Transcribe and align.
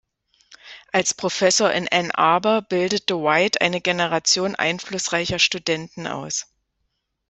Als 0.91 1.13
Professor 1.13 1.71
in 1.73 1.87
Ann 1.87 2.09
Arbor 2.09 2.63
bildete 2.63 3.21
White 3.21 3.61
eine 3.61 3.81
Generation 3.81 4.55
einflussreicher 4.55 5.37
Studenten 5.37 6.07
aus. 6.07 6.47